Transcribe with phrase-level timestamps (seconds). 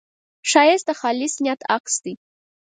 [0.49, 2.13] ښایست د خالص نیت عکس دی